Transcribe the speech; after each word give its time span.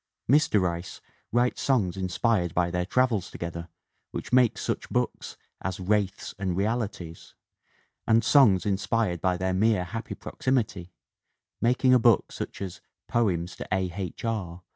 Mr. 0.27 0.59
Rice 0.59 0.99
writes 1.31 1.61
songs 1.61 1.95
inspired 1.95 2.55
by 2.55 2.71
their 2.71 2.87
travels 2.87 3.29
together 3.29 3.69
which 4.09 4.33
make 4.33 4.57
such 4.57 4.89
books 4.89 5.37
as 5.61 5.79
Wraiths 5.79 6.33
and 6.39 6.57
Realities 6.57 7.35
and 8.07 8.23
songs 8.23 8.65
inspired 8.65 9.21
by 9.21 9.37
their 9.37 9.53
mere 9.53 9.83
happy 9.83 10.15
proximity, 10.15 10.91
making 11.61 11.93
a 11.93 11.99
book 11.99 12.31
such 12.31 12.63
as 12.63 12.81
Poems 13.07 13.55
to 13.57 13.67
A. 13.71 13.91
H. 13.93 14.25
R. 14.25 14.63